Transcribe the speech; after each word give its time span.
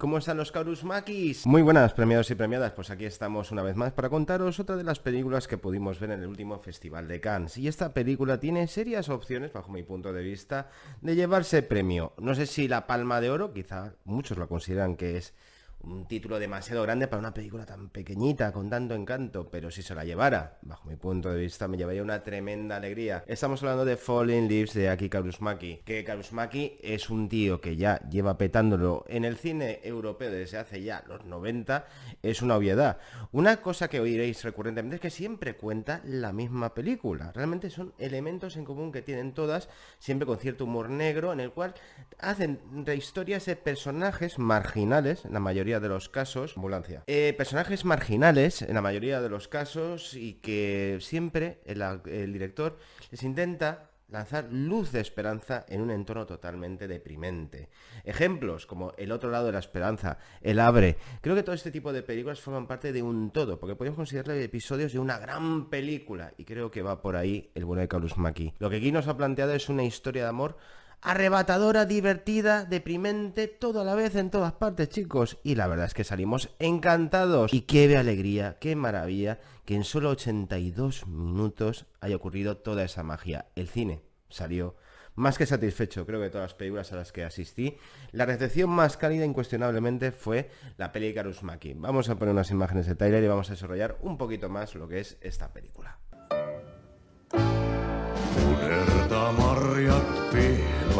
¿cómo 0.00 0.16
están 0.16 0.38
los 0.38 0.50
Makis? 0.82 1.46
Muy 1.46 1.60
buenas, 1.60 1.92
premiados 1.92 2.30
y 2.30 2.34
premiadas, 2.34 2.72
pues 2.72 2.88
aquí 2.88 3.04
estamos 3.04 3.50
una 3.50 3.62
vez 3.62 3.76
más 3.76 3.92
para 3.92 4.08
contaros 4.08 4.58
otra 4.58 4.76
de 4.76 4.82
las 4.82 4.98
películas 4.98 5.46
que 5.46 5.58
pudimos 5.58 6.00
ver 6.00 6.12
en 6.12 6.22
el 6.22 6.26
último 6.26 6.58
Festival 6.58 7.06
de 7.06 7.20
Cannes. 7.20 7.58
Y 7.58 7.68
esta 7.68 7.92
película 7.92 8.40
tiene 8.40 8.66
serias 8.66 9.10
opciones, 9.10 9.52
bajo 9.52 9.70
mi 9.70 9.82
punto 9.82 10.14
de 10.14 10.22
vista, 10.22 10.70
de 11.02 11.16
llevarse 11.16 11.62
premio. 11.62 12.14
No 12.18 12.34
sé 12.34 12.46
si 12.46 12.66
la 12.66 12.86
Palma 12.86 13.20
de 13.20 13.28
Oro, 13.28 13.52
quizá 13.52 13.92
muchos 14.04 14.38
la 14.38 14.46
consideran 14.46 14.96
que 14.96 15.18
es 15.18 15.34
un 15.82 16.06
título 16.06 16.38
demasiado 16.38 16.82
grande 16.82 17.08
para 17.08 17.20
una 17.20 17.34
película 17.34 17.64
tan 17.64 17.88
pequeñita, 17.88 18.52
con 18.52 18.68
tanto 18.68 18.94
encanto, 18.94 19.48
pero 19.50 19.70
si 19.70 19.82
se 19.82 19.94
la 19.94 20.04
llevara, 20.04 20.58
bajo 20.62 20.88
mi 20.88 20.96
punto 20.96 21.30
de 21.30 21.40
vista, 21.40 21.68
me 21.68 21.76
llevaría 21.76 22.02
una 22.02 22.22
tremenda 22.22 22.76
alegría. 22.76 23.24
Estamos 23.26 23.62
hablando 23.62 23.84
de 23.84 23.96
Falling 23.96 24.48
Leaves 24.48 24.74
de 24.74 24.88
Aki 24.90 25.08
Karusmaki, 25.08 25.82
que 25.84 26.04
Karusmaki 26.04 26.78
es 26.82 27.10
un 27.10 27.28
tío 27.28 27.60
que 27.60 27.76
ya 27.76 28.00
lleva 28.08 28.36
petándolo 28.36 29.04
en 29.08 29.24
el 29.24 29.36
cine 29.36 29.80
europeo 29.82 30.30
desde 30.30 30.58
hace 30.58 30.82
ya 30.82 31.04
los 31.06 31.24
90, 31.24 31.86
es 32.22 32.42
una 32.42 32.56
obviedad. 32.56 32.98
Una 33.32 33.58
cosa 33.58 33.88
que 33.88 34.00
oiréis 34.00 34.44
recurrentemente 34.44 34.96
es 34.96 35.02
que 35.02 35.10
siempre 35.10 35.56
cuenta 35.56 36.00
la 36.04 36.32
misma 36.32 36.74
película, 36.74 37.32
realmente 37.32 37.70
son 37.70 37.94
elementos 37.98 38.56
en 38.56 38.64
común 38.64 38.92
que 38.92 39.02
tienen 39.02 39.32
todas, 39.32 39.68
siempre 39.98 40.26
con 40.26 40.38
cierto 40.38 40.64
humor 40.64 40.90
negro, 40.90 41.32
en 41.32 41.40
el 41.40 41.52
cual 41.52 41.74
hacen 42.18 42.60
historias 42.94 43.46
de 43.46 43.56
personajes 43.56 44.38
marginales, 44.38 45.24
la 45.24 45.40
mayoría 45.40 45.69
de 45.78 45.88
los 45.88 46.08
casos, 46.08 46.56
ambulancia. 46.56 47.04
Eh, 47.06 47.34
personajes 47.36 47.84
marginales, 47.84 48.62
en 48.62 48.74
la 48.74 48.82
mayoría 48.82 49.20
de 49.20 49.28
los 49.28 49.46
casos, 49.46 50.14
y 50.14 50.34
que 50.34 50.98
siempre 51.00 51.60
el, 51.66 52.32
director 52.32 52.78
les 53.10 53.22
intenta 53.22 53.90
lanzar 54.08 54.48
luz 54.50 54.90
de 54.90 55.00
esperanza 55.00 55.64
en 55.68 55.82
un 55.82 55.90
entorno 55.92 56.26
totalmente 56.26 56.88
deprimente. 56.88 57.68
Ejemplos 58.02 58.66
como 58.66 58.92
El 58.98 59.12
otro 59.12 59.30
lado 59.30 59.46
de 59.46 59.52
la 59.52 59.60
esperanza, 59.60 60.18
El 60.40 60.58
abre. 60.58 60.96
Creo 61.20 61.36
que 61.36 61.44
todo 61.44 61.54
este 61.54 61.70
tipo 61.70 61.92
de 61.92 62.02
películas 62.02 62.40
forman 62.40 62.66
parte 62.66 62.92
de 62.92 63.02
un 63.02 63.30
todo, 63.30 63.60
porque 63.60 63.76
podemos 63.76 63.96
considerar 63.96 64.36
episodios 64.36 64.92
de 64.92 64.98
una 64.98 65.18
gran 65.18 65.70
película, 65.70 66.32
y 66.36 66.44
creo 66.44 66.72
que 66.72 66.82
va 66.82 67.02
por 67.02 67.14
ahí 67.14 67.52
el 67.54 67.64
bueno 67.64 67.82
de 67.82 67.88
Carlos 67.88 68.16
Maki. 68.16 68.54
Lo 68.58 68.68
que 68.68 68.76
aquí 68.78 68.90
nos 68.90 69.06
ha 69.06 69.16
planteado 69.16 69.54
es 69.54 69.68
una 69.68 69.84
historia 69.84 70.24
de 70.24 70.28
amor 70.30 70.56
arrebatadora, 71.02 71.86
divertida, 71.86 72.64
deprimente, 72.64 73.48
todo 73.48 73.80
a 73.80 73.84
la 73.84 73.94
vez 73.94 74.16
en 74.16 74.30
todas 74.30 74.52
partes, 74.52 74.88
chicos. 74.88 75.38
Y 75.42 75.54
la 75.54 75.66
verdad 75.66 75.86
es 75.86 75.94
que 75.94 76.04
salimos 76.04 76.50
encantados. 76.58 77.52
Y 77.52 77.62
qué 77.62 77.96
alegría, 77.96 78.58
qué 78.60 78.76
maravilla 78.76 79.40
que 79.64 79.74
en 79.74 79.84
solo 79.84 80.10
82 80.10 81.06
minutos 81.06 81.86
haya 82.00 82.16
ocurrido 82.16 82.56
toda 82.56 82.84
esa 82.84 83.02
magia. 83.02 83.46
El 83.54 83.68
cine 83.68 84.02
salió 84.28 84.76
más 85.14 85.36
que 85.38 85.46
satisfecho, 85.46 86.06
creo 86.06 86.20
que 86.20 86.30
todas 86.30 86.50
las 86.50 86.54
películas 86.54 86.92
a 86.92 86.96
las 86.96 87.12
que 87.12 87.24
asistí. 87.24 87.76
La 88.12 88.26
recepción 88.26 88.70
más 88.70 88.96
cálida 88.96 89.24
incuestionablemente 89.24 90.12
fue 90.12 90.50
la 90.76 90.92
peli 90.92 91.12
de 91.12 91.34
Maki. 91.42 91.74
Vamos 91.74 92.08
a 92.08 92.16
poner 92.16 92.32
unas 92.32 92.50
imágenes 92.50 92.86
de 92.86 92.94
Tyler 92.94 93.22
y 93.22 93.28
vamos 93.28 93.48
a 93.50 93.52
desarrollar 93.52 93.98
un 94.00 94.16
poquito 94.16 94.48
más 94.48 94.74
lo 94.74 94.88
que 94.88 95.00
es 95.00 95.18
esta 95.20 95.52
película. 95.52 95.98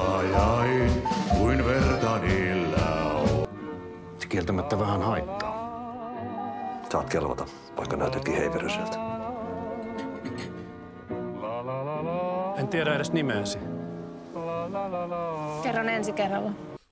Pihlajain, 0.00 1.02
kuin 1.38 1.66
verta 1.66 2.18
niillä 2.18 3.12
on. 3.14 3.46
Se 4.18 4.28
kieltämättä 4.28 4.78
vähän 4.78 5.02
haittaa. 5.02 5.70
Saat 6.92 7.10
kelvata, 7.10 7.46
vaikka 7.76 7.96
näytätkin 7.96 8.34
heiveröseltä. 8.36 8.96
En 12.56 12.68
tiedä 12.68 12.94
edes 12.94 13.12
nimeäsi. 13.12 13.58
Kerron 15.62 15.88
ensi 15.88 16.12
kerralla. 16.12 16.50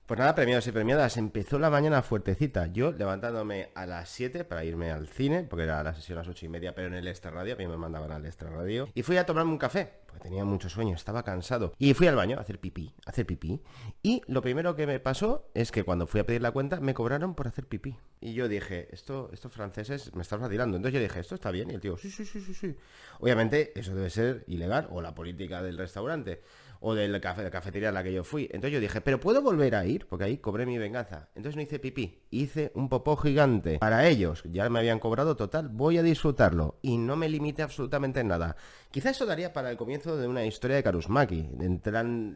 Pues 0.09 0.17
nada, 0.17 0.33
premiados 0.33 0.65
y 0.65 0.71
premiadas, 0.71 1.17
empezó 1.17 1.59
la 1.59 1.69
mañana 1.69 2.01
fuertecita. 2.01 2.65
Yo 2.65 2.91
levantándome 2.91 3.69
a 3.75 3.85
las 3.85 4.09
7 4.09 4.43
para 4.43 4.63
irme 4.65 4.89
al 4.89 5.07
cine, 5.07 5.43
porque 5.43 5.65
era 5.65 5.83
la 5.83 5.93
sesión 5.93 6.17
a 6.17 6.21
las 6.21 6.27
8 6.27 6.47
y 6.47 6.49
media, 6.49 6.73
pero 6.73 6.87
en 6.87 6.95
el 6.95 7.07
extra 7.07 7.29
radio, 7.29 7.53
a 7.53 7.57
mí 7.57 7.67
me 7.67 7.77
mandaban 7.77 8.11
al 8.11 8.25
extra 8.25 8.49
radio. 8.49 8.89
Y 8.95 9.03
fui 9.03 9.17
a 9.17 9.27
tomarme 9.27 9.51
un 9.51 9.59
café, 9.59 9.99
porque 10.07 10.23
tenía 10.23 10.43
mucho 10.45 10.67
sueño, 10.67 10.95
estaba 10.95 11.21
cansado. 11.21 11.75
Y 11.77 11.93
fui 11.93 12.07
al 12.07 12.15
baño 12.15 12.39
a 12.39 12.41
hacer 12.41 12.59
pipí, 12.59 12.91
hacer 13.05 13.27
pipí. 13.27 13.61
Y 14.01 14.23
lo 14.25 14.41
primero 14.41 14.75
que 14.75 14.87
me 14.87 14.99
pasó 14.99 15.51
es 15.53 15.71
que 15.71 15.83
cuando 15.83 16.07
fui 16.07 16.21
a 16.21 16.25
pedir 16.25 16.41
la 16.41 16.49
cuenta, 16.49 16.79
me 16.79 16.95
cobraron 16.95 17.35
por 17.35 17.47
hacer 17.47 17.67
pipí. 17.67 17.95
Y 18.19 18.33
yo 18.33 18.47
dije, 18.47 18.87
esto, 18.91 19.29
estos 19.31 19.53
franceses 19.53 20.15
me 20.15 20.23
están 20.23 20.41
vacilando. 20.41 20.75
Entonces 20.75 20.99
yo 20.99 21.03
dije, 21.03 21.19
esto 21.19 21.35
está 21.35 21.51
bien. 21.51 21.69
Y 21.69 21.75
el 21.75 21.81
tío, 21.81 21.97
sí, 21.97 22.09
sí, 22.09 22.25
sí, 22.25 22.41
sí, 22.41 22.55
sí. 22.55 22.75
Obviamente, 23.19 23.79
eso 23.79 23.93
debe 23.93 24.09
ser 24.09 24.43
ilegal, 24.47 24.87
o 24.89 25.03
la 25.03 25.13
política 25.13 25.61
del 25.61 25.77
restaurante 25.77 26.41
o 26.79 26.95
de 26.95 27.19
cafetería 27.19 27.89
a 27.89 27.91
la 27.91 28.03
que 28.03 28.13
yo 28.13 28.23
fui. 28.23 28.45
Entonces 28.45 28.71
yo 28.71 28.79
dije, 28.79 29.01
pero 29.01 29.19
puedo 29.19 29.41
volver 29.41 29.75
a 29.75 29.85
ir, 29.85 30.07
porque 30.07 30.25
ahí 30.25 30.37
cobré 30.37 30.65
mi 30.65 30.77
venganza. 30.77 31.29
Entonces 31.35 31.55
no 31.55 31.61
hice 31.61 31.79
pipí, 31.79 32.23
hice 32.29 32.71
un 32.75 32.89
popó 32.89 33.17
gigante. 33.17 33.79
Para 33.79 34.07
ellos, 34.07 34.43
ya 34.45 34.69
me 34.69 34.79
habían 34.79 34.99
cobrado 34.99 35.35
total, 35.35 35.69
voy 35.69 35.97
a 35.97 36.03
disfrutarlo. 36.03 36.79
Y 36.81 36.97
no 36.97 37.15
me 37.15 37.29
limite 37.29 37.61
absolutamente 37.61 38.21
en 38.21 38.27
nada. 38.27 38.55
Quizás 38.91 39.11
eso 39.11 39.25
daría 39.25 39.53
para 39.53 39.69
el 39.69 39.77
comienzo 39.77 40.17
de 40.17 40.27
una 40.27 40.45
historia 40.45 40.77
de 40.77 40.83
Karusmaki, 40.83 41.49
de 41.53 41.79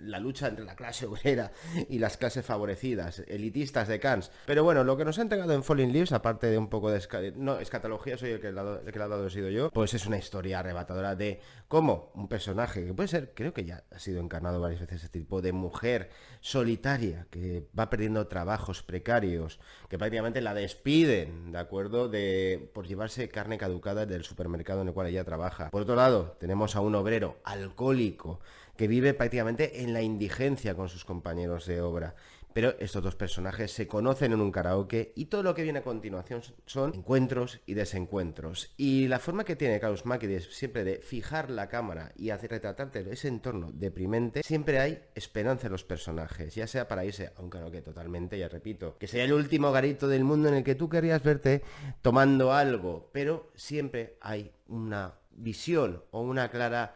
la 0.04 0.20
lucha 0.20 0.48
entre 0.48 0.66
la 0.66 0.76
clase 0.76 1.06
obrera 1.08 1.52
y 1.90 2.00
las 2.00 2.18
clases 2.18 2.46
favorecidas, 2.46 3.24
elitistas 3.28 3.88
de 3.88 4.00
Cannes. 4.00 4.32
Pero 4.46 4.64
bueno, 4.64 4.84
lo 4.84 4.98
que 4.98 5.06
nos 5.06 5.18
ha 5.18 5.24
entregado 5.24 5.54
en 5.54 5.64
Falling 5.64 5.92
Leaves, 5.92 6.12
aparte 6.12 6.48
de 6.48 6.58
un 6.58 6.70
poco 6.70 6.92
de 6.92 7.02
no, 7.36 7.60
escatología, 7.60 8.18
soy 8.18 8.32
el 8.32 8.40
que, 8.40 8.52
la, 8.52 8.82
el 8.86 8.92
que 8.92 9.00
ha 9.00 9.08
dado 9.08 9.28
he 9.28 9.30
sido 9.30 9.50
yo, 9.50 9.72
pues 9.72 9.94
es 9.94 10.06
una 10.06 10.18
historia 10.18 10.60
arrebatadora 10.60 11.16
de 11.16 11.40
cómo 11.68 12.12
un 12.16 12.28
personaje, 12.28 12.86
que 12.86 12.94
puede 12.94 13.08
ser, 13.08 13.34
creo 13.34 13.54
que 13.54 13.66
ya 13.66 13.84
ha 13.92 14.00
sido 14.00 14.22
encarnado 14.34 14.60
varias 14.60 14.82
veces 14.82 15.04
este 15.04 15.20
tipo 15.20 15.42
de 15.44 15.54
mujer 15.54 16.10
solitaria, 16.42 17.28
que 17.30 17.68
va 17.78 17.92
perdiendo 17.92 18.28
trabajos 18.28 18.82
precarios, 18.82 19.60
que 19.90 20.00
prácticamente 20.00 20.42
la 20.42 20.56
despiden, 20.56 21.52
¿de 21.52 21.60
acuerdo? 21.60 22.10
De, 22.10 22.72
por 22.74 22.88
llevarse 22.88 23.30
carne 23.30 23.60
caducada 23.60 24.08
del 24.08 24.24
supermercado 24.24 24.82
en 24.82 24.88
el 24.88 24.94
cual 24.96 25.08
ella 25.08 25.24
trabaja. 25.24 25.70
Por 25.70 25.84
otro 25.84 25.96
lado, 25.96 26.36
tenemos 26.40 26.76
a 26.76 26.82
un 26.82 26.96
obrero 26.96 27.38
alcohólico 27.44 28.40
que 28.76 28.88
vive 28.88 29.14
prácticamente 29.14 29.84
en 29.84 29.94
la 29.94 30.02
indigencia 30.02 30.74
con 30.74 30.90
sus 30.90 31.06
compañeros 31.06 31.68
de 31.68 31.82
obra. 31.82 32.16
Pero 32.54 32.76
estos 32.80 33.04
dos 33.04 33.16
personajes 33.16 33.72
se 33.72 33.88
conocen 33.88 34.34
en 34.34 34.42
un 34.42 34.52
karaoke 34.52 35.12
y 35.16 35.26
todo 35.26 35.44
lo 35.44 35.56
que 35.56 35.64
viene 35.64 35.80
a 35.80 35.84
continuación 35.84 36.42
son 36.66 36.94
encuentros 36.94 37.62
y 37.66 37.74
desencuentros. 37.74 38.74
Y 38.78 39.08
la 39.08 39.20
forma 39.20 39.44
que 39.44 39.56
tiene 39.56 39.80
Carlos 39.80 40.06
Mackie 40.06 40.40
siempre 40.40 40.84
de 40.84 41.00
fijar 41.00 41.50
la 41.50 41.68
cámara 41.68 42.12
y 42.16 42.30
hacer 42.30 42.52
retratarte 42.52 43.06
ese 43.12 43.28
entorno 43.28 43.72
deprimente, 43.74 44.44
siempre 44.44 44.80
hay 44.80 45.04
esperanza 45.16 45.68
en 45.68 45.72
los 45.72 45.84
personajes, 45.84 46.56
ya 46.56 46.68
sea 46.68 46.88
para 46.88 47.06
irse 47.06 47.32
a 47.36 47.42
un 47.42 47.50
karaoke 47.50 47.82
totalmente, 47.82 48.38
ya 48.38 48.48
repito, 48.48 48.98
que 48.98 49.08
sea 49.08 49.24
el 49.24 49.34
último 49.34 49.72
garito 49.72 50.08
del 50.08 50.24
mundo 50.24 50.50
en 50.50 50.56
el 50.56 50.64
que 50.64 50.76
tú 50.76 50.90
querrías 50.90 51.24
verte 51.24 51.64
tomando 52.02 52.54
algo, 52.54 53.10
pero 53.12 53.52
siempre 53.56 54.18
hay 54.22 54.52
una 54.68 55.16
visión 55.36 56.04
o 56.12 56.22
una 56.22 56.50
clara 56.50 56.96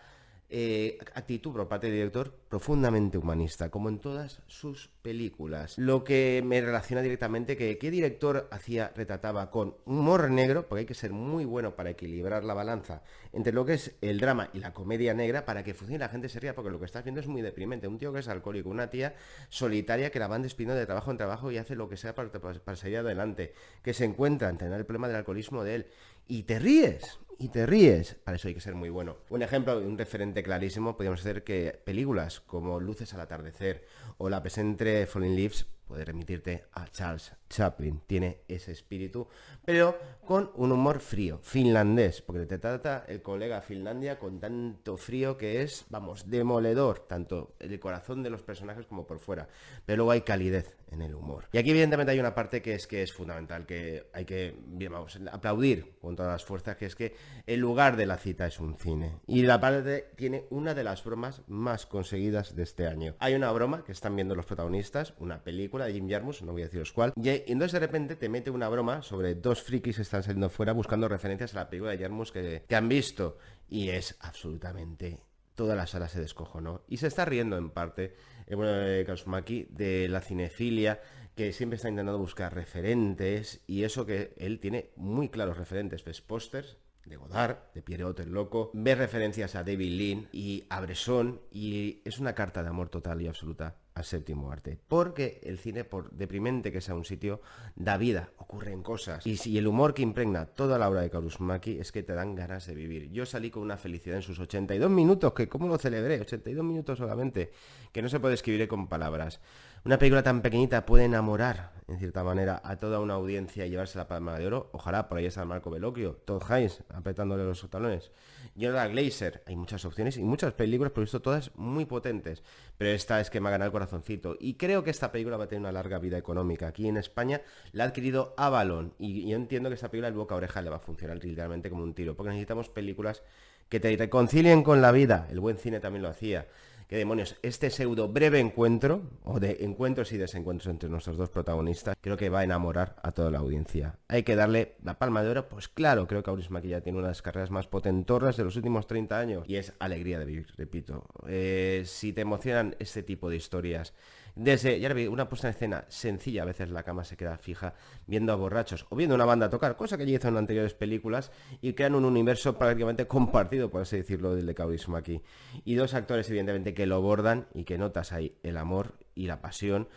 eh, 0.50 0.98
actitud 1.14 1.52
por 1.52 1.68
parte 1.68 1.88
del 1.88 1.98
director 1.98 2.34
profundamente 2.48 3.18
humanista, 3.18 3.70
como 3.70 3.90
en 3.90 4.00
todas 4.00 4.42
sus 4.48 4.90
películas. 5.02 5.78
Lo 5.78 6.06
que 6.06 6.42
me 6.46 6.62
relaciona 6.62 7.02
directamente 7.02 7.58
que 7.58 7.78
qué 7.78 7.92
director 7.92 8.48
hacía, 8.50 8.94
retrataba 8.96 9.52
con 9.52 9.76
humor 9.86 10.32
negro, 10.32 10.66
porque 10.68 10.80
hay 10.82 10.86
que 10.86 10.94
ser 10.94 11.12
muy 11.12 11.44
bueno 11.44 11.76
para 11.76 11.90
equilibrar 11.90 12.46
la 12.46 12.54
balanza 12.54 13.02
entre 13.34 13.52
lo 13.52 13.66
que 13.66 13.74
es 13.74 13.96
el 14.00 14.22
drama 14.22 14.50
y 14.54 14.60
la 14.60 14.74
comedia 14.74 15.14
negra 15.14 15.46
para 15.46 15.66
que 15.66 15.74
funcione 15.74 16.00
la 16.00 16.10
gente 16.10 16.30
se 16.30 16.40
ría, 16.40 16.56
porque 16.56 16.72
lo 16.72 16.80
que 16.80 16.86
estás 16.86 17.04
viendo 17.04 17.20
es 17.20 17.28
muy 17.28 17.42
deprimente. 17.42 17.88
Un 17.88 17.98
tío 17.98 18.14
que 18.14 18.20
es 18.20 18.28
alcohólico, 18.30 18.70
una 18.70 18.90
tía 18.90 19.16
solitaria 19.50 20.12
que 20.12 20.20
la 20.20 20.28
van 20.28 20.44
despidiendo 20.44 20.80
de 20.80 20.86
trabajo 20.86 21.12
en 21.12 21.18
trabajo 21.18 21.52
y 21.52 21.58
hace 21.58 21.76
lo 21.76 21.90
que 21.90 21.98
sea 21.98 22.16
para, 22.16 22.32
para, 22.32 22.76
salir 22.78 22.98
adelante, 22.98 23.54
que 23.84 23.94
se 23.94 24.06
encuentra 24.06 24.50
en 24.50 24.58
tener 24.58 24.80
el 24.80 24.86
problema 24.86 25.08
del 25.08 25.18
alcoholismo 25.18 25.66
de 25.66 25.76
él. 25.76 25.88
Y 26.28 26.44
te 26.44 26.60
ríes, 26.60 27.20
y 27.40 27.50
te 27.50 27.66
ríes. 27.66 28.16
Para 28.24 28.38
eso 28.38 28.48
hay 28.48 28.54
que 28.54 28.62
ser 28.62 28.76
muy 28.76 28.90
bueno. 28.90 29.18
Un 29.30 29.42
ejemplo, 29.42 29.78
un 29.78 29.98
referente 29.98 30.44
clarísimo, 30.44 30.96
podríamos 30.96 31.20
hacer 31.22 31.44
que 31.44 31.80
películas 31.84 32.40
como 32.42 32.80
Luces 32.80 33.14
al 33.14 33.22
atardecer 33.22 33.86
o 34.18 34.30
La 34.30 34.42
presente 34.42 35.06
Falling 35.06 35.36
Leaves 35.36 35.66
puede 35.88 36.06
remitirte 36.06 36.66
a 36.74 36.88
Charles 36.88 37.34
Chaplin. 37.50 38.02
Tiene 38.06 38.42
ese 38.48 38.72
espíritu, 38.72 39.28
pero 39.66 39.98
con 40.26 40.52
un 40.56 40.72
humor 40.72 41.00
frío, 41.00 41.40
finlandés, 41.42 42.22
porque 42.22 42.46
te 42.46 42.60
trata 42.60 43.06
el 43.08 43.22
colega 43.22 43.62
Finlandia 43.62 44.20
con 44.20 44.40
tanto 44.40 44.98
frío 44.98 45.38
que 45.38 45.62
es, 45.62 45.86
vamos, 45.90 46.30
demoledor, 46.30 47.00
tanto 47.08 47.56
el 47.60 47.80
corazón 47.80 48.24
de 48.24 48.30
los 48.30 48.44
personajes 48.44 48.86
como 48.86 49.08
por 49.08 49.20
fuera. 49.20 49.48
Pero 49.86 49.98
luego 49.98 50.12
hay 50.12 50.22
calidez 50.22 50.78
en 50.92 51.02
el 51.02 51.16
humor. 51.16 51.46
Y 51.52 51.58
aquí 51.58 51.72
evidentemente 51.72 52.12
hay 52.12 52.20
una 52.20 52.34
parte 52.34 52.62
que 52.62 52.76
es 52.76 52.88
que 52.88 53.04
es 53.04 53.14
fundamental, 53.14 53.66
que 53.66 54.10
hay 54.14 54.26
que, 54.26 54.56
vamos, 54.90 55.20
aplaudir 55.32 55.98
con 56.00 56.16
todas 56.16 56.32
las 56.32 56.46
fuerzas, 56.46 56.76
que 56.78 56.86
es 56.86 56.96
que 56.96 57.16
el 57.46 57.60
lugar 57.60 57.96
de 57.98 58.06
la 58.06 58.18
cita 58.18 58.48
es 58.48 58.60
un 58.60 58.78
cine. 58.78 59.20
Y 59.28 59.44
la 59.44 59.60
parte 59.60 60.12
tiene 60.16 60.46
una 60.50 60.74
de 60.74 60.84
las 60.84 61.04
bromas 61.04 61.42
más 61.48 61.86
conseguidas 61.86 62.56
de 62.56 62.64
este 62.64 62.88
año. 62.88 63.16
Hay 63.20 63.36
una 63.36 63.52
broma 63.52 63.84
que 63.84 63.92
están 63.92 64.16
viendo 64.16 64.36
los 64.36 64.46
protagonistas, 64.46 65.14
una 65.20 65.44
película 65.44 65.77
de 65.86 65.94
Jim 65.94 66.10
Jarmusch, 66.10 66.42
no 66.42 66.52
voy 66.52 66.64
a 66.64 66.66
deciros 66.66 66.92
cuál, 66.92 67.14
y, 67.16 67.30
entonces 67.30 67.74
de 67.74 67.80
repente 67.80 68.16
te 68.16 68.30
mete 68.30 68.50
una 68.50 68.70
broma 68.70 69.02
sobre 69.02 69.36
dos 69.36 69.62
frikis 69.62 69.98
que 69.98 70.02
están 70.02 70.24
saliendo 70.24 70.50
fuera 70.50 70.74
buscando 70.74 71.08
referencias 71.08 71.54
a 71.54 71.60
la 71.60 71.70
película 71.70 71.92
de 71.92 71.98
Jarmusch 72.00 72.32
que, 72.32 72.64
que 72.68 72.76
han 72.76 72.90
visto. 72.90 73.38
Y 73.70 73.90
es 73.90 74.16
absolutamente 74.22 75.20
toda 75.58 75.76
la 75.76 75.88
sala 75.88 76.08
se 76.08 76.22
descojonó. 76.22 76.84
Y 76.88 76.98
se 76.98 77.08
está 77.08 77.26
riendo 77.26 77.58
en 77.58 77.72
parte, 77.72 78.16
eh, 78.46 78.56
bueno, 78.56 78.72
de 78.74 79.04
Kazumaki, 79.06 79.68
de 79.72 80.08
la 80.08 80.22
cinefilia, 80.22 81.02
que 81.36 81.52
siempre 81.52 81.76
está 81.76 81.90
intentando 81.90 82.20
buscar 82.20 82.54
referentes, 82.54 83.62
y 83.68 83.84
eso 83.84 84.06
que 84.06 84.34
él 84.38 84.60
tiene 84.60 84.92
muy 84.96 85.30
claros 85.30 85.58
referentes, 85.58 86.06
ves 86.06 86.22
pósters 86.22 86.78
de 87.08 87.18
Godard, 87.18 87.58
de 87.74 87.82
Pierrot 87.82 88.20
el 88.20 88.30
Loco, 88.30 88.72
ves 88.74 88.98
referencias 88.98 89.56
a 89.56 89.64
David 89.64 89.98
Lean 89.98 90.28
y 90.32 90.66
a 90.70 90.82
Bresson, 90.82 91.42
y 91.52 92.02
es 92.06 92.20
una 92.20 92.36
carta 92.36 92.64
de 92.64 92.70
amor 92.70 92.90
total 92.90 93.22
y 93.22 93.28
absoluta 93.28 93.78
al 93.98 94.04
séptimo 94.04 94.52
arte. 94.52 94.78
Porque 94.88 95.42
el 95.44 95.58
cine, 95.58 95.84
por 95.84 96.12
deprimente 96.12 96.72
que 96.72 96.82
sea 96.82 96.94
un 96.94 97.04
sitio, 97.04 97.42
da 97.76 97.98
vida, 97.98 98.30
ocurren 98.38 98.84
cosas. 98.84 99.26
Y 99.26 99.38
si 99.38 99.58
el 99.58 99.68
humor 99.68 99.94
que 99.94 100.04
impregna 100.04 100.46
toda 100.46 100.78
la 100.78 100.88
obra 100.88 101.02
de 101.02 101.10
Karusmaki 101.10 101.80
es 101.80 101.92
que 101.92 102.04
te 102.04 102.14
dan 102.14 102.36
ganas 102.36 102.68
de 102.68 102.76
vivir. 102.76 103.10
Yo 103.12 103.26
salí 103.26 103.50
con 103.50 103.64
una 103.64 103.78
felicidad 103.78 104.18
en 104.18 104.22
sus 104.22 104.40
82 104.40 104.90
minutos, 104.90 105.34
que 105.34 105.50
cómo 105.50 105.68
lo 105.68 105.78
celebré, 105.80 106.22
82 106.22 106.64
minutos 106.64 107.00
solamente, 107.00 107.52
que 107.92 108.02
no 108.02 108.10
se 108.10 108.20
puede 108.20 108.36
escribir 108.36 108.68
con 108.68 108.88
palabras. 108.88 109.42
Una 109.86 109.98
película 109.98 110.24
tan 110.24 110.42
pequeñita 110.42 110.86
puede 110.86 111.06
enamorar, 111.06 111.72
en 111.88 111.98
cierta 111.98 112.24
manera, 112.24 112.62
a 112.66 112.76
toda 112.76 113.00
una 113.00 113.14
audiencia 113.14 113.66
y 113.66 113.70
llevarse 113.70 113.98
la 113.98 114.08
palma 114.08 114.38
de 114.38 114.46
oro. 114.46 114.70
Ojalá 114.74 115.08
por 115.08 115.18
ahí 115.18 115.26
está 115.26 115.46
Marco 115.46 115.70
Bellocchio, 115.70 116.18
Todd 116.26 116.44
Haynes 116.50 116.84
apretándole 116.90 117.46
los 117.46 117.70
talones. 117.70 118.12
Jonathan 118.56 118.92
Glazer, 118.92 119.44
hay 119.46 119.56
muchas 119.56 119.86
opciones 119.86 120.18
y 120.18 120.24
muchas 120.24 120.54
películas, 120.54 120.92
pero 120.92 121.04
visto 121.04 121.22
todas 121.22 121.52
muy 121.56 121.86
potentes. 121.86 122.44
Pero 122.78 122.92
esta 122.92 123.22
es 123.22 123.30
que 123.30 123.40
me 123.40 123.48
ha 123.48 123.52
ganado 123.52 123.68
el 123.68 123.72
corazoncito. 123.72 124.36
Y 124.40 124.56
creo 124.56 124.84
que 124.84 124.90
esta 124.90 125.12
película 125.12 125.38
va 125.38 125.46
a 125.46 125.48
tener 125.48 125.62
una 125.62 125.72
larga 125.72 126.00
vida 126.00 126.18
económica. 126.18 126.68
Aquí 126.68 126.88
en 126.88 126.98
España 126.98 127.42
la 127.72 127.86
ha 127.86 127.88
adquirido 127.88 128.34
Avalon. 128.36 128.94
Y 128.98 129.30
yo 129.30 129.38
entiendo 129.38 129.70
que 129.70 129.76
esta 129.76 129.90
película 129.90 130.10
el 130.10 130.16
boca 130.16 130.34
a 130.36 130.40
oreja 130.40 130.62
le 130.62 130.70
va 130.70 130.78
a 130.78 130.80
funcionar 130.80 131.24
literalmente 131.24 131.70
como 131.70 131.84
un 131.84 131.94
tiro. 131.94 132.16
Porque 132.16 132.32
necesitamos 132.32 132.68
películas 132.68 133.24
que 133.70 133.80
te 133.80 133.96
reconcilien 133.96 134.64
con 134.64 134.82
la 134.82 134.92
vida. 134.92 135.28
El 135.30 135.40
buen 135.40 135.58
cine 135.58 135.80
también 135.80 136.02
lo 136.02 136.10
hacía 136.10 136.48
qué 136.88 136.98
demonios, 136.98 137.36
este 137.44 137.70
pseudo 137.70 138.08
breve 138.08 138.40
encuentro, 138.40 139.02
o 139.24 139.40
de 139.40 139.58
encuentros 139.62 140.12
y 140.12 140.18
desencuentros 140.18 140.72
entre 140.72 140.90
nuestros 140.90 141.18
dos 141.18 141.30
protagonistas, 141.30 141.96
creo 142.00 142.18
que 142.18 142.30
va 142.30 142.40
a 142.40 142.44
enamorar 142.44 142.96
a 143.04 143.12
toda 143.12 143.30
la 143.30 143.40
audiencia. 143.40 144.00
Hay 144.08 144.24
que 144.24 144.36
darle 144.36 144.76
la 144.84 144.98
palma 144.98 145.24
de 145.24 145.30
oro, 145.30 145.50
pues 145.50 145.68
claro, 145.68 146.08
creo 146.08 146.24
que 146.24 146.30
Auris 146.30 146.50
Maquilla 146.50 146.82
tiene 146.82 146.98
una 146.98 147.08
de 147.08 147.12
las 147.12 147.22
carreras 147.22 147.52
más 147.52 147.68
potentorras 147.68 148.38
de 148.38 148.44
los 148.46 148.56
últimos 148.56 148.88
30 148.88 149.20
años, 149.20 149.44
y 149.48 149.58
es 149.58 149.74
alegría 149.80 150.20
de 150.20 150.26
vivir, 150.26 150.48
repito. 150.56 151.06
Eh, 151.28 151.84
si 151.86 152.14
te 152.14 152.22
emocionan 152.22 152.76
este 152.80 153.04
tipo 153.04 153.30
de 153.30 153.36
historias, 153.36 153.94
desde, 154.38 154.80
ya 154.80 154.94
vi, 154.94 155.08
una 155.08 155.28
puesta 155.28 155.48
en 155.48 155.54
escena 155.54 155.86
sencilla, 155.88 156.44
a 156.44 156.46
veces 156.46 156.70
la 156.70 156.84
cama 156.84 157.04
se 157.04 157.18
queda 157.18 157.38
fija 157.38 157.74
viendo 158.06 158.32
a 158.32 158.36
borrachos 158.36 158.86
o 158.90 158.96
viendo 158.96 159.16
una 159.16 159.26
banda 159.26 159.50
tocar, 159.50 159.76
cosa 159.76 159.98
que 159.98 160.06
ya 160.06 160.18
hizo 160.18 160.28
en 160.28 160.38
anteriores 160.38 160.76
películas, 160.76 161.32
y 161.60 161.74
crean 161.74 161.96
un 161.96 162.06
universo 162.06 162.58
prácticamente 162.58 163.08
compartido, 163.08 163.72
por 163.72 163.82
así 163.82 163.98
decirlo, 163.98 164.36
del 164.36 164.46
de 164.46 164.54
Kaurismo 164.54 164.96
aquí. 164.96 165.22
Y 165.66 165.74
dos 165.74 165.96
actores, 165.96 166.30
evidentemente, 166.30 166.76
que 166.76 166.86
lo 166.86 167.02
bordan 167.02 167.48
y 167.56 167.64
que 167.64 167.80
notas 167.80 168.14
ahí 168.14 168.38
el 168.44 168.58
amor 168.58 168.94
y 169.16 169.26
la 169.26 169.42
pasión, 169.42 169.88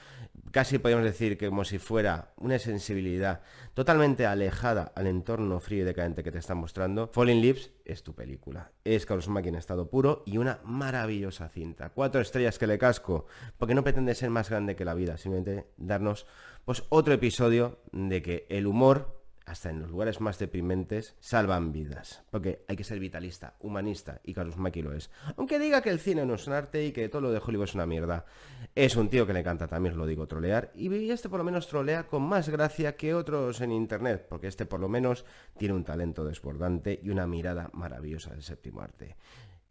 casi 0.51 0.79
podemos 0.79 1.05
decir 1.05 1.39
que 1.39 1.49
como 1.49 1.65
si 1.65 1.79
fuera 1.79 2.33
una 2.37 2.59
sensibilidad 2.59 3.43
totalmente 3.75 4.27
alejada 4.27 4.93
al 4.95 5.07
entorno 5.07 5.61
frío 5.61 5.83
y 5.83 5.85
decadente 5.85 6.23
que 6.23 6.33
te 6.33 6.39
está 6.39 6.55
mostrando, 6.55 7.09
Falling 7.13 7.41
Lips 7.41 7.71
es 7.85 8.03
tu 8.03 8.15
película. 8.15 8.73
Es 8.85 9.07
Karusma 9.07 9.41
en 9.41 9.55
estado 9.55 9.89
puro 9.89 10.23
y 10.27 10.39
una 10.39 10.61
maravillosa 10.65 11.49
cinta. 11.49 11.91
Cuatro 11.91 12.21
estrellas 12.21 12.59
que 12.59 12.67
le 12.67 12.79
casco, 12.79 13.27
porque 13.59 13.75
no 13.75 13.85
pretende 13.85 14.15
ser 14.15 14.31
más 14.31 14.51
grande 14.51 14.77
que 14.77 14.85
la 14.85 14.95
vida, 14.95 15.17
simplemente 15.17 15.69
darnos 15.77 16.27
pues 16.65 16.85
otro 16.89 17.15
episodio 17.15 17.81
de 17.93 18.23
que 18.23 18.47
el 18.49 18.67
humor 18.67 19.20
hasta 19.51 19.69
en 19.69 19.81
los 19.81 19.91
lugares 19.91 20.21
más 20.21 20.39
deprimentes, 20.39 21.17
salvan 21.19 21.73
vidas. 21.73 22.23
Porque 22.31 22.65
hay 22.69 22.77
que 22.77 22.85
ser 22.85 23.01
vitalista, 23.01 23.57
humanista, 23.59 24.21
y 24.23 24.33
Carlos 24.33 24.57
Maki 24.57 24.81
lo 24.81 24.93
es. 24.93 25.11
Aunque 25.37 25.59
diga 25.59 25.83
que 25.83 25.91
el 25.91 25.99
cine 25.99 26.25
no 26.25 26.35
es 26.35 26.47
un 26.47 26.53
arte 26.53 26.87
y 26.87 26.93
que 26.93 27.09
todo 27.09 27.23
lo 27.23 27.33
de 27.33 27.41
Hollywood 27.45 27.65
es 27.65 27.75
una 27.75 27.85
mierda. 27.85 28.25
Es 28.77 28.95
un 28.95 29.09
tío 29.09 29.27
que 29.27 29.33
le 29.33 29.41
encanta, 29.41 29.67
también 29.67 29.99
lo 29.99 30.07
digo, 30.07 30.29
trolear. 30.29 30.71
Y 30.77 31.11
este 31.11 31.29
por 31.29 31.39
lo 31.39 31.45
menos 31.45 31.67
trolea 31.67 32.07
con 32.07 32.23
más 32.23 32.49
gracia 32.49 32.95
que 32.95 33.13
otros 33.13 33.61
en 33.61 33.73
internet, 33.73 34.25
porque 34.29 34.47
este 34.47 34.67
por 34.67 34.79
lo 34.79 34.89
menos 34.89 35.25
tiene 35.59 35.75
un 35.75 35.83
talento 35.83 36.25
desbordante 36.25 37.01
y 37.03 37.11
una 37.11 37.27
mirada 37.27 37.71
maravillosa 37.73 38.31
del 38.31 38.45
séptimo 38.45 38.83
arte. 38.83 39.17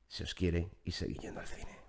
Se 0.10 0.24
os 0.24 0.36
quiere 0.36 0.72
y 0.84 0.92
seguid 0.92 1.22
yendo 1.22 1.40
al 1.40 1.48
cine. 1.48 1.80